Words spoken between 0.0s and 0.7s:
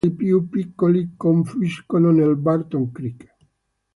A nord-est alcuni ruscelli più